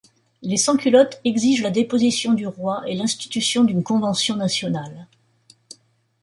[0.41, 5.05] Les sans-culottes exigent la déposition du roi et l'institution d'une Convention nationale.